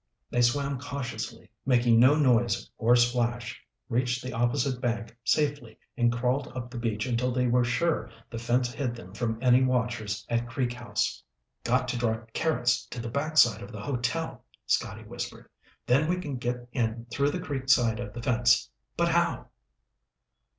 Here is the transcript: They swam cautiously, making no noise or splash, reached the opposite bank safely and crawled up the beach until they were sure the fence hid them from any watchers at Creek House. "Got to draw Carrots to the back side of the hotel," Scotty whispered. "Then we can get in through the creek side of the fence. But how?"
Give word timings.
They 0.31 0.41
swam 0.41 0.79
cautiously, 0.79 1.51
making 1.63 1.99
no 1.99 2.15
noise 2.15 2.71
or 2.79 2.95
splash, 2.95 3.61
reached 3.87 4.23
the 4.23 4.33
opposite 4.33 4.81
bank 4.81 5.15
safely 5.23 5.77
and 5.95 6.11
crawled 6.11 6.47
up 6.57 6.71
the 6.71 6.79
beach 6.79 7.05
until 7.05 7.31
they 7.31 7.45
were 7.45 7.63
sure 7.63 8.09
the 8.27 8.39
fence 8.39 8.73
hid 8.73 8.95
them 8.95 9.13
from 9.13 9.37
any 9.43 9.63
watchers 9.63 10.25
at 10.27 10.49
Creek 10.49 10.73
House. 10.73 11.21
"Got 11.63 11.87
to 11.89 11.97
draw 11.99 12.21
Carrots 12.33 12.87
to 12.87 12.99
the 12.99 13.09
back 13.09 13.37
side 13.37 13.61
of 13.61 13.71
the 13.71 13.81
hotel," 13.81 14.43
Scotty 14.65 15.03
whispered. 15.03 15.47
"Then 15.85 16.09
we 16.09 16.19
can 16.19 16.37
get 16.37 16.67
in 16.71 17.05
through 17.11 17.29
the 17.29 17.39
creek 17.39 17.69
side 17.69 17.99
of 17.99 18.13
the 18.13 18.23
fence. 18.23 18.71
But 18.97 19.09
how?" 19.09 19.49